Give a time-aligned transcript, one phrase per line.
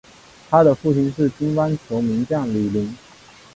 [0.49, 2.91] 他的父亲是乒乓球名将吕林。